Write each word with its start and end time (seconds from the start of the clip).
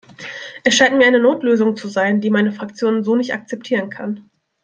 Es 0.63 0.73
scheint 0.73 0.97
mir 0.97 1.05
eine 1.05 1.19
Notlösung 1.19 1.77
zu 1.77 1.87
sein, 1.87 2.21
die 2.21 2.31
meine 2.31 2.51
Fraktion 2.51 3.03
so 3.03 3.15
nicht 3.15 3.35
akzeptieren 3.35 3.91
kann. 3.91 4.31